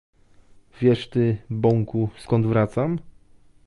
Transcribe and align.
"Wiesz 0.81 1.09
ty, 1.09 1.37
bąku, 1.49 2.09
skąd 2.17 2.45
wracam?" 2.45 2.97